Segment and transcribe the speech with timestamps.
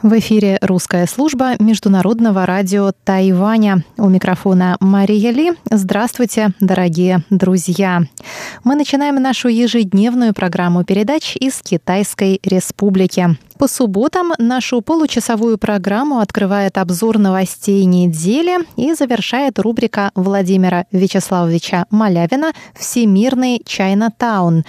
[0.00, 3.82] В эфире русская служба Международного радио Тайваня.
[3.96, 5.52] У микрофона Мария Ли.
[5.68, 8.02] Здравствуйте, дорогие друзья.
[8.62, 13.36] Мы начинаем нашу ежедневную программу передач из Китайской Республики.
[13.58, 22.52] По субботам нашу получасовую программу открывает обзор новостей недели и завершает рубрика Владимира Вячеславовича Малявина
[22.78, 24.64] «Всемирный Чайна-таун».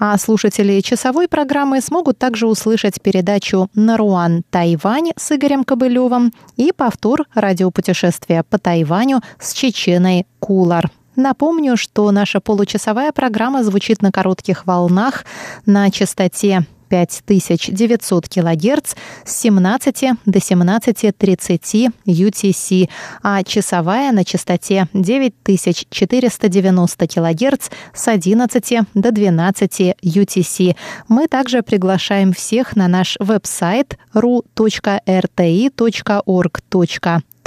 [0.00, 7.24] А слушатели часовой программы смогут также услышать передачу «Наруан Тайвань» с Игорем Кобылевым и повтор
[7.34, 10.92] радиопутешествия по Тайваню с Чеченой Кулар.
[11.16, 15.24] Напомню, что наша получасовая программа звучит на коротких волнах
[15.66, 22.88] на частоте 5900 кГц с 17 до 17.30 UTC,
[23.22, 30.76] а часовая на частоте 9490 кГц с 11 до 12 UTC.
[31.08, 34.48] Мы также приглашаем всех на наш веб-сайт ru.rti.org.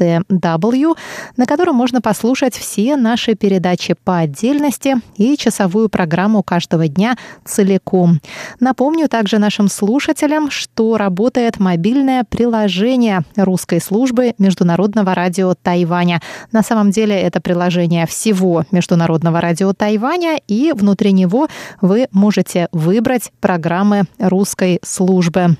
[0.02, 0.98] TW,
[1.38, 8.20] на котором можно послушать все наши передачи по отдельности и часовую программу каждого дня целиком.
[8.60, 16.22] Напомню также нашим слушателям, что работает мобильное приложение русской службы Международного радио Тайваня.
[16.52, 21.48] На самом деле это приложение всего Международного радио Тайваня, и внутри него
[21.82, 25.58] вы можете выбрать программы русской службы.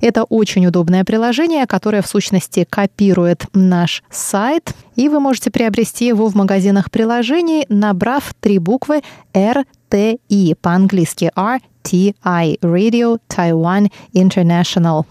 [0.00, 6.28] Это очень удобное приложение, которое в сущности копирует наш сайт, и вы можете приобрести его
[6.28, 9.02] в магазинах приложений, набрав три буквы
[9.34, 15.04] RTI по-английски RTI Radio Taiwan International.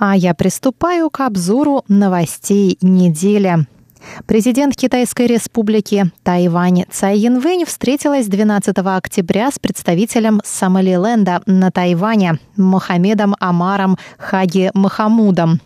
[0.00, 3.66] А я приступаю к обзору новостей недели.
[4.26, 13.36] Президент Китайской республики Тайвань Цай Янвэнь встретилась 12 октября с представителем Сомалиленда на Тайване Мохамедом
[13.40, 15.60] Амаром Хаги Махамудом.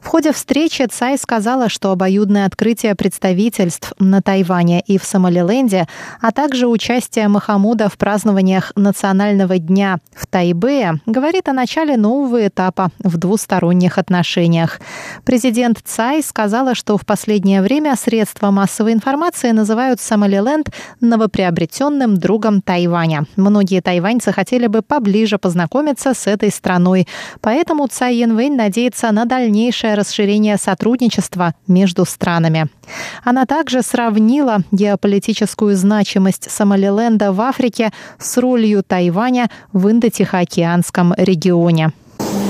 [0.00, 5.86] В ходе встречи Цай сказала, что обоюдное открытие представительств на Тайване и в Сомалиленде,
[6.20, 12.90] а также участие Махамуда в празднованиях Национального дня в Тайбэе говорит о начале нового этапа
[12.98, 14.80] в двусторонних отношениях.
[15.24, 22.61] Президент Цай сказала, что в последнее время время средства массовой информации называют Сомалиленд новоприобретенным другом
[22.61, 23.25] Тайваня.
[23.35, 27.07] Многие тайваньцы хотели бы поближе познакомиться с этой страной.
[27.41, 32.67] Поэтому Цай Янвэнь надеется на дальнейшее расширение сотрудничества между странами.
[33.23, 41.91] Она также сравнила геополитическую значимость Сомалиленда в Африке с ролью Тайваня в Индо-Тихоокеанском регионе.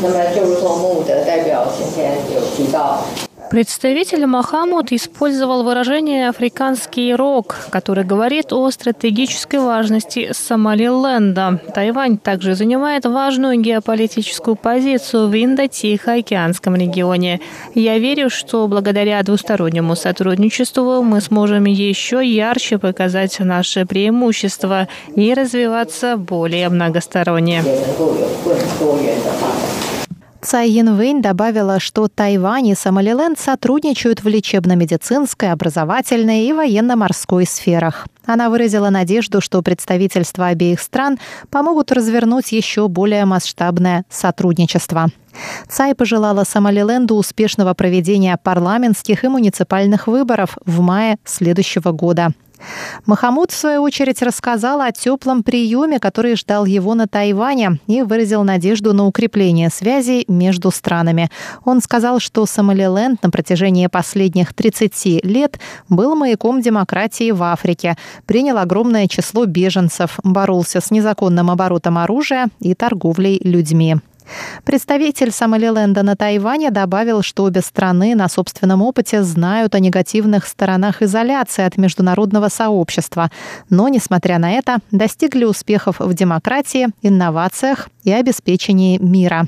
[0.02, 3.02] 那么，就如同穆德代表先前有提到
[3.51, 11.61] ，Представитель Махамуд использовал выражение «африканский рок», который говорит о стратегической важности Сомалиленда.
[11.75, 17.41] Тайвань также занимает важную геополитическую позицию в Индо-Тихоокеанском регионе.
[17.75, 26.17] Я верю, что благодаря двустороннему сотрудничеству мы сможем еще ярче показать наши преимущества и развиваться
[26.17, 27.63] более многосторонне.
[30.43, 38.07] Цай Янвэнь добавила, что Тайвань и Сомалиленд сотрудничают в лечебно-медицинской, образовательной и военно-морской сферах.
[38.25, 41.19] Она выразила надежду, что представительства обеих стран
[41.51, 45.09] помогут развернуть еще более масштабное сотрудничество.
[45.69, 52.31] Цай пожелала Сомалиленду успешного проведения парламентских и муниципальных выборов в мае следующего года.
[53.06, 58.44] Махамуд, в свою очередь, рассказал о теплом приеме, который ждал его на Тайване и выразил
[58.44, 61.31] надежду на укрепление связей между странами.
[61.65, 65.59] Он сказал, что Сомалиленд на протяжении последних 30 лет
[65.89, 67.97] был маяком демократии в Африке,
[68.27, 73.97] принял огромное число беженцев, боролся с незаконным оборотом оружия и торговлей людьми.
[74.65, 81.03] Представитель Сомалиленда на Тайване добавил, что обе страны на собственном опыте знают о негативных сторонах
[81.03, 83.31] изоляции от международного сообщества,
[83.71, 89.47] но, несмотря на это, достигли успехов в демократии, инновациях и обеспечении мира.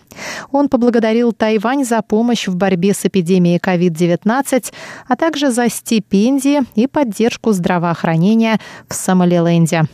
[0.53, 4.73] Он поблагодарил Тайвань за помощь в борьбе с эпидемией COVID-19,
[5.07, 8.59] а также за стипендии и поддержку здравоохранения
[8.89, 9.87] в Сомалиленде.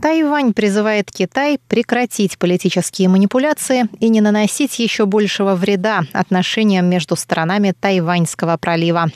[0.00, 7.74] Тайвань призывает Китай прекратить политические манипуляции и не наносить еще большего вреда отношениям между сторонами
[7.78, 9.10] Тайваньского пролива.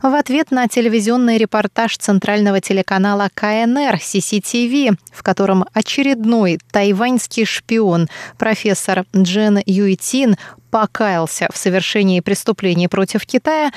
[0.00, 8.08] В ответ на телевизионный репортаж центрального телеканала КНР CCTV, в котором очередной тайваньский шпион,
[8.38, 10.36] профессор Джен Юйтин,
[10.70, 13.72] покаялся в совершении преступлений против Китая,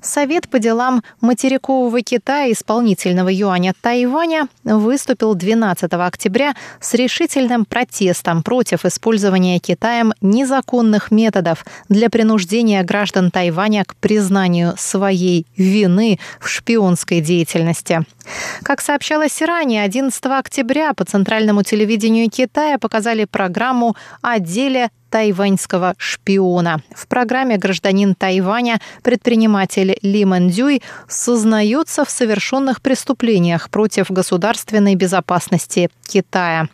[0.00, 8.84] Совет по делам материкового Китая исполнительного юаня Тайваня выступил 12 октября с решительным протестом против
[8.84, 18.04] использования Китаем незаконных методов для принуждения граждан Тайваня к признанию своей вины в шпионской деятельности.
[18.62, 26.82] Как сообщалось ранее, 11 октября по центральному телевидению Китая показали программу о деле тайваньского шпиона.
[26.94, 36.68] В программе гражданин Тайваня, предприниматель Ли Мандюй, сознается в совершенных преступлениях против государственной безопасности Китая.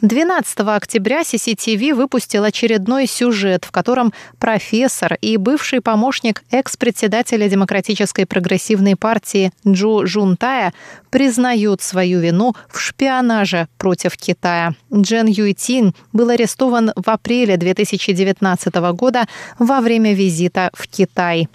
[0.00, 8.96] 12 октября CCTV выпустил очередной сюжет, в котором профессор и бывший помощник экс-председателя Демократической прогрессивной
[8.96, 10.72] партии Джу Жунтая
[11.10, 14.74] признают свою вину в шпионаже против Китая.
[14.94, 19.26] Джен Юйтин был арестован в апреле 2019 года
[19.58, 21.48] во время визита в Китай.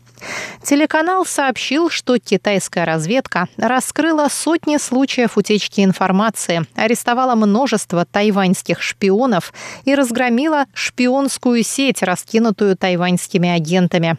[0.62, 9.54] Телеканал сообщил, что китайская разведка раскрыла сотни случаев утечки информации, арестовала множество тайваньских шпионов
[9.84, 14.16] и разгромила шпионскую сеть, раскинутую тайваньскими агентами.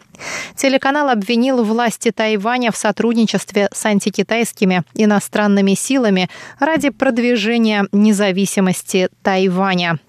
[0.55, 6.29] Телеканал обвинил власти Тайваня в сотрудничестве с антикитайскими иностранными силами
[6.59, 9.99] ради продвижения независимости Тайваня.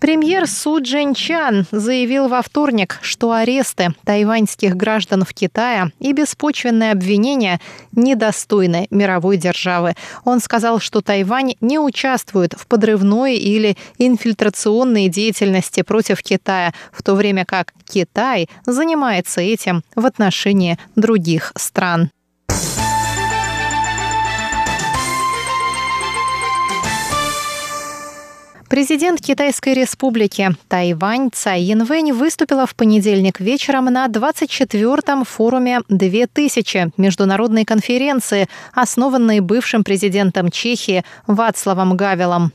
[0.00, 7.60] Премьер Су Чан заявил во вторник, что аресты тайваньских граждан в Китае и беспочвенные обвинения
[7.92, 9.94] недостойны мировой державы.
[10.24, 17.14] Он сказал, что Тайвань не участвует в подрывной или инфильтрационной деятельности против Китая, в то
[17.14, 22.10] время как Китай занимается этим в отношении других стран.
[28.74, 37.64] Президент Китайской республики Тайвань Цай Янвэнь выступила в понедельник вечером на 24-м форуме 2000 международной
[37.64, 42.52] конференции, основанной бывшим президентом Чехии Вацлавом Гавелом.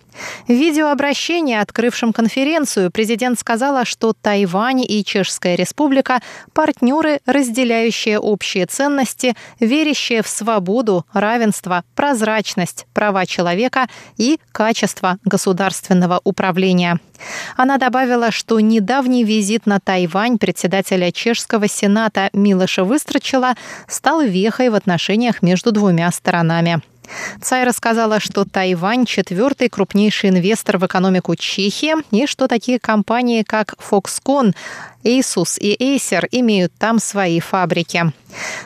[0.47, 6.19] В видеообращении, открывшем конференцию, президент сказала, что Тайвань и Чешская республика–
[6.53, 13.87] партнеры, разделяющие общие ценности, верящие в свободу, равенство, прозрачность, права человека
[14.17, 16.99] и качество государственного управления.
[17.57, 23.55] Она добавила, что недавний визит на Тайвань председателя Чешского сената Милоша Выстрочила
[23.87, 26.81] стал вехой в отношениях между двумя сторонами.
[27.41, 33.75] Цай рассказала, что Тайвань– четвертый крупнейший инвестор в экономику Чехии и что такие компании, как
[33.79, 34.53] Foxconn,
[35.03, 38.11] Asus и Acer имеют там свои фабрики.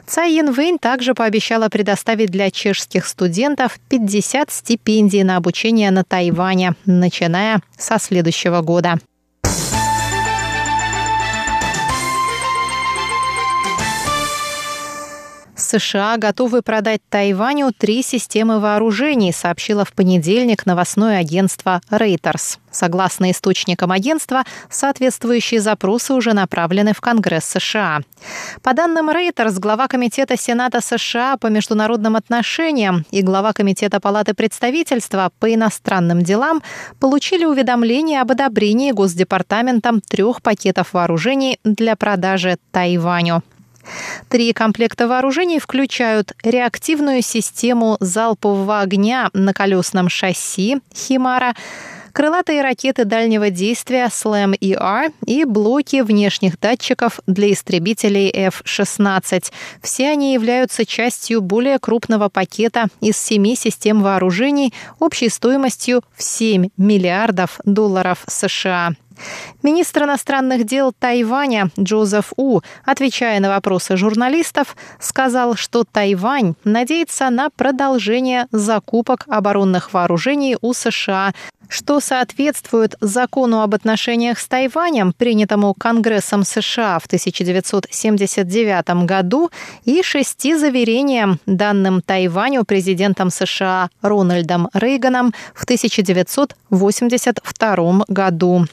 [0.05, 7.61] Цай Янвэнь также пообещала предоставить для чешских студентов 50 стипендий на обучение на Тайване, начиная
[7.77, 8.99] со следующего года.
[15.73, 22.59] США готовы продать Тайваню три системы вооружений, сообщило в понедельник новостное агентство Reuters.
[22.69, 28.01] Согласно источникам агентства, соответствующие запросы уже направлены в Конгресс США.
[28.61, 35.31] По данным Reuters, глава Комитета Сената США по международным отношениям и глава Комитета Палаты представительства
[35.39, 36.61] по иностранным делам
[36.99, 43.43] получили уведомление об одобрении Госдепартаментом трех пакетов вооружений для продажи Тайваню.
[44.29, 51.53] Три комплекта вооружений включают реактивную систему залпового огня на колесном шасси «Химара»,
[52.13, 59.51] крылатые ракеты дальнего действия SLAM-ER и блоки внешних датчиков для истребителей F-16.
[59.81, 66.69] Все они являются частью более крупного пакета из семи систем вооружений общей стоимостью в 7
[66.77, 68.91] миллиардов долларов США.
[69.61, 77.49] Министр иностранных дел Тайваня Джозеф У, отвечая на вопросы журналистов, сказал, что Тайвань надеется на
[77.49, 81.33] продолжение закупок оборонных вооружений у США,
[81.73, 89.49] что соответствует закону об отношениях с Тайванем, принятому Конгрессом США в 1979 году,
[89.85, 98.65] и шести заверениям, данным Тайваню президентом США Рональдом Рейганом в 1982 году.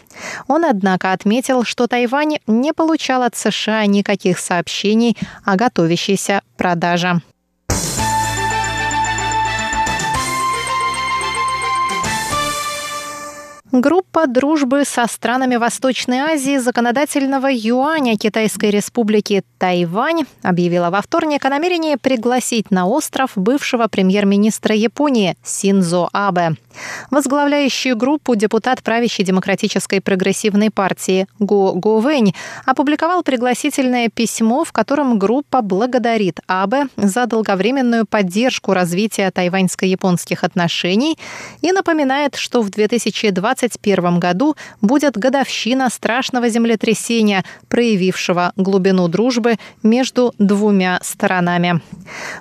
[0.48, 7.20] Он, однако, отметил, что Тайвань не получал от США никаких сообщений о готовящейся продаже.
[13.72, 21.50] Группа дружбы со странами Восточной Азии законодательного юаня Китайской республики Тайвань объявила во вторник о
[21.50, 26.56] намерении пригласить на остров бывшего премьер-министра Японии Синзо Абе.
[27.10, 32.34] Возглавляющий группу депутат правящей демократической прогрессивной партии Го Го Вэнь
[32.64, 41.18] опубликовал пригласительное письмо, в котором группа благодарит Абе за долговременную поддержку развития тайваньско-японских отношений
[41.60, 42.70] и напоминает, что в
[43.60, 51.80] 2021 году будет годовщина страшного землетрясения, проявившего глубину дружбы между двумя сторонами.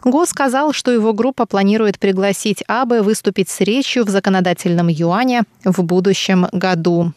[0.04, 5.84] Го сказал, что его группа планирует пригласить Абе выступить с речью в законодательном юане в
[5.84, 7.12] будущем году.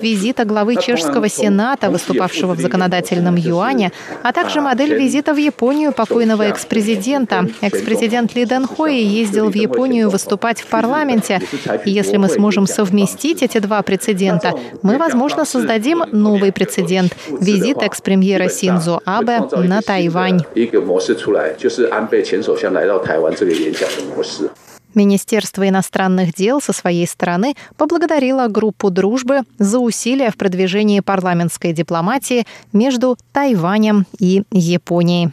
[0.00, 6.42] Визита главы чешского сената, выступавшего в законодательном юане, а также модель визита в Японию покойного
[6.42, 7.48] экс-президента.
[7.60, 11.40] Экс-президент Ли Дэн Хои ездил в Японию выступать в парламенте.
[11.84, 14.52] И если мы сможем совместить эти два прецедента,
[14.82, 20.42] мы, возможно, создадим новый прецедент– визит экс-премьера Синзо Абе на Тайвань.
[24.94, 32.46] Министерство иностранных дел со своей стороны поблагодарило группу дружбы за усилия в продвижении парламентской дипломатии
[32.72, 35.32] между Тайванем и Японией.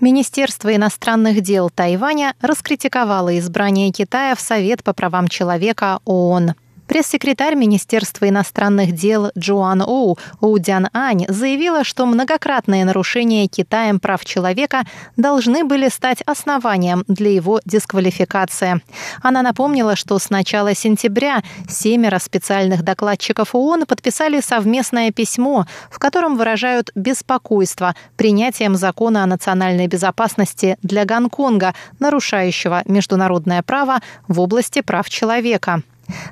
[0.00, 6.54] Министерство иностранных дел Тайваня раскритиковало избрание Китая в Совет по правам человека ООН.
[6.90, 14.82] Пресс-секретарь Министерства иностранных дел Джоан Оу Оудян Ань заявила, что многократные нарушения Китаем прав человека
[15.16, 18.82] должны были стать основанием для его дисквалификации.
[19.22, 26.36] Она напомнила, что с начала сентября семеро специальных докладчиков ООН подписали совместное письмо, в котором
[26.36, 35.08] выражают беспокойство принятием закона о национальной безопасности для Гонконга, нарушающего международное право в области прав
[35.08, 35.84] человека.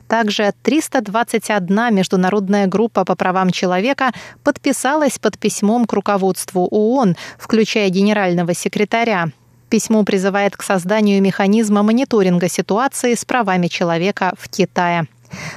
[0.06, 8.54] Также 321 международная группа по правам человека подписалась под письмом к руководству ООН, включая генерального
[8.54, 9.28] секретаря.
[9.68, 15.06] Письмо призывает к созданию механизма мониторинга ситуации с правами человека в Китае.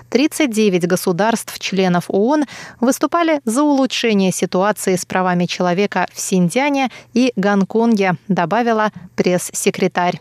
[0.09, 2.45] 39 государств-членов ООН
[2.81, 10.19] выступали за улучшение ситуации с правами человека в Синьцзяне и Гонконге, добавила пресс-секретарь.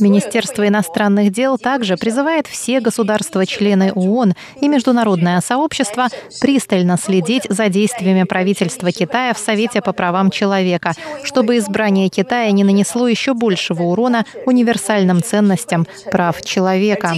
[0.00, 6.08] Министерство иностранных дел также призывает все государства-члены ООН и международное сообщество
[6.40, 12.64] пристально следить за действиями правительства Китая в Совете по правам человека, чтобы избрание Китая не
[12.64, 17.12] нанесло еще большего урона универсальным ценностям прав человека.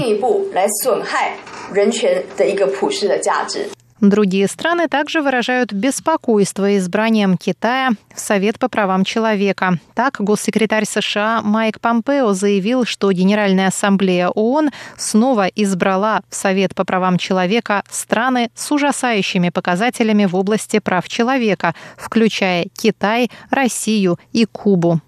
[4.00, 9.78] Другие страны также выражают беспокойство избранием Китая в Совет по правам человека.
[9.94, 16.84] Так, госсекретарь США Майк Помпео заявил, что Генеральная ассамблея ООН снова избрала в Совет по
[16.84, 25.00] правам человека страны с ужасающими показателями в области прав человека, включая Китай, Россию и Кубу.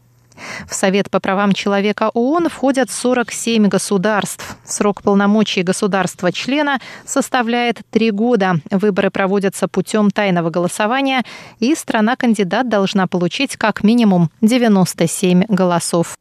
[0.69, 4.57] В Совет по правам человека ООН входят 47 государств.
[4.65, 8.57] Срок полномочий государства-члена составляет три года.
[8.71, 11.23] Выборы проводятся путем тайного голосования,
[11.59, 16.17] и страна-кандидат должна получить как минимум 97 голосов.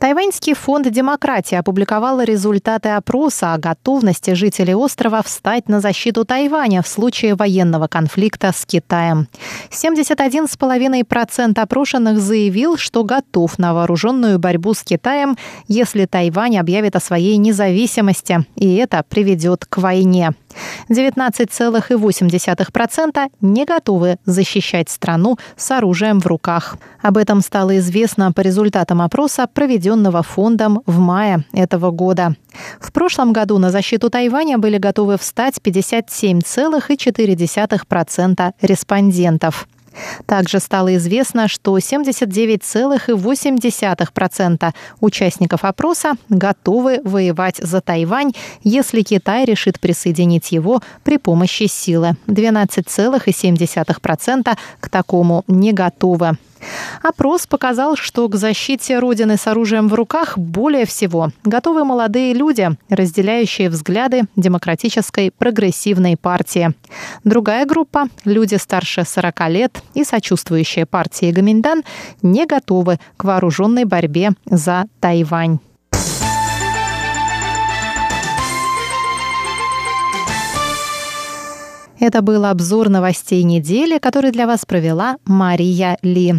[0.00, 6.88] Тайваньский фонд демократии опубликовал результаты опроса о готовности жителей острова встать на защиту Тайваня в
[6.88, 9.26] случае военного конфликта с Китаем.
[9.70, 15.36] 71,5% опрошенных заявил, что готов на вооруженную борьбу с Китаем,
[15.66, 20.30] если Тайвань объявит о своей независимости, и это приведет к войне.
[20.88, 26.76] 19,8% не готовы защищать страну с оружием в руках.
[27.02, 32.34] Об этом стало известно по результатам опроса, проведенного фондом в мае этого года.
[32.80, 39.68] В прошлом году на защиту Тайваня были готовы встать 57,4% респондентов.
[40.26, 50.52] Также стало известно, что 79,8% участников опроса готовы воевать за Тайвань, если Китай решит присоединить
[50.52, 52.14] его при помощи силы.
[52.26, 56.38] 12,7% к такому не готовы.
[57.02, 62.70] Опрос показал, что к защите Родины с оружием в руках более всего готовы молодые люди,
[62.88, 66.74] разделяющие взгляды демократической прогрессивной партии.
[67.24, 71.82] Другая группа– люди старше 40 лет и сочувствующие партии Гаминдан
[72.22, 75.58] не готовы к вооруженной борьбе за Тайвань.
[82.00, 86.34] Это был обзор новостей недели, который для вас провела Мария Ли.